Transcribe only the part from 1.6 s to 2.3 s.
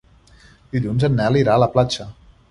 la platja.